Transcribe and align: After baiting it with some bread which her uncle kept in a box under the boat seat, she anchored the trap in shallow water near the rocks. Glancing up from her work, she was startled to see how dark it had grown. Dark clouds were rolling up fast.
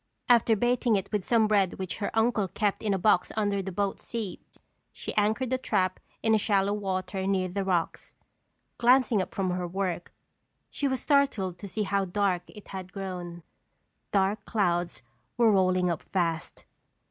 After 0.27 0.55
baiting 0.55 0.95
it 0.95 1.11
with 1.11 1.23
some 1.23 1.45
bread 1.47 1.75
which 1.75 1.97
her 1.99 2.09
uncle 2.15 2.47
kept 2.47 2.81
in 2.81 2.91
a 2.91 2.97
box 2.97 3.31
under 3.37 3.61
the 3.61 3.71
boat 3.71 4.01
seat, 4.01 4.57
she 4.91 5.13
anchored 5.13 5.51
the 5.51 5.59
trap 5.59 5.99
in 6.23 6.35
shallow 6.37 6.73
water 6.73 7.27
near 7.27 7.49
the 7.49 7.63
rocks. 7.63 8.15
Glancing 8.79 9.21
up 9.21 9.31
from 9.35 9.51
her 9.51 9.67
work, 9.67 10.11
she 10.71 10.87
was 10.87 11.01
startled 11.01 11.59
to 11.59 11.67
see 11.67 11.83
how 11.83 12.05
dark 12.05 12.41
it 12.49 12.69
had 12.69 12.91
grown. 12.91 13.43
Dark 14.11 14.43
clouds 14.45 15.03
were 15.37 15.51
rolling 15.51 15.91
up 15.91 16.01
fast. 16.01 16.65